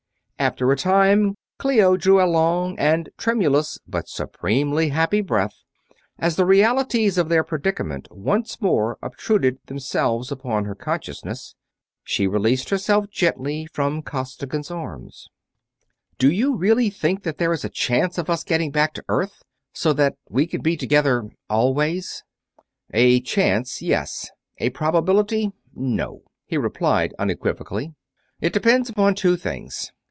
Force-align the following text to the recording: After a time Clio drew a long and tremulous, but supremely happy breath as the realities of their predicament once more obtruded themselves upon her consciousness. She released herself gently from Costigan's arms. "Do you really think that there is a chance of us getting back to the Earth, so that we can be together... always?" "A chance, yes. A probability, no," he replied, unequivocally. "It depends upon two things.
After 0.39 0.71
a 0.71 0.75
time 0.75 1.35
Clio 1.59 1.95
drew 1.97 2.19
a 2.19 2.25
long 2.25 2.75
and 2.79 3.09
tremulous, 3.15 3.77
but 3.87 4.09
supremely 4.09 4.89
happy 4.89 5.21
breath 5.21 5.53
as 6.17 6.35
the 6.35 6.47
realities 6.47 7.19
of 7.19 7.29
their 7.29 7.43
predicament 7.43 8.07
once 8.09 8.59
more 8.59 8.97
obtruded 9.03 9.59
themselves 9.67 10.31
upon 10.31 10.65
her 10.65 10.73
consciousness. 10.73 11.53
She 12.03 12.25
released 12.25 12.71
herself 12.71 13.07
gently 13.11 13.67
from 13.71 14.01
Costigan's 14.01 14.71
arms. 14.71 15.29
"Do 16.17 16.31
you 16.31 16.55
really 16.55 16.89
think 16.89 17.21
that 17.21 17.37
there 17.37 17.53
is 17.53 17.63
a 17.63 17.69
chance 17.69 18.17
of 18.17 18.27
us 18.27 18.43
getting 18.43 18.71
back 18.71 18.95
to 18.95 19.01
the 19.07 19.13
Earth, 19.13 19.43
so 19.73 19.93
that 19.93 20.15
we 20.27 20.47
can 20.47 20.61
be 20.63 20.75
together... 20.75 21.29
always?" 21.51 22.23
"A 22.95 23.21
chance, 23.21 23.79
yes. 23.79 24.31
A 24.57 24.71
probability, 24.71 25.51
no," 25.75 26.23
he 26.47 26.57
replied, 26.57 27.13
unequivocally. 27.19 27.93
"It 28.39 28.53
depends 28.53 28.89
upon 28.89 29.13
two 29.13 29.37
things. 29.37 29.91